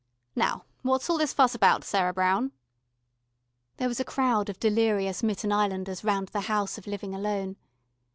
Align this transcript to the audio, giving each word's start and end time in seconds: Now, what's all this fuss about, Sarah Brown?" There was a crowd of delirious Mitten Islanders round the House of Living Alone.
Now, 0.35 0.65
what's 0.81 1.11
all 1.11 1.19
this 1.19 1.31
fuss 1.31 1.53
about, 1.53 1.83
Sarah 1.83 2.11
Brown?" 2.11 2.53
There 3.77 3.87
was 3.87 3.99
a 3.99 4.03
crowd 4.03 4.49
of 4.49 4.59
delirious 4.59 5.21
Mitten 5.21 5.51
Islanders 5.51 6.03
round 6.03 6.29
the 6.29 6.41
House 6.49 6.79
of 6.79 6.87
Living 6.87 7.13
Alone. 7.13 7.55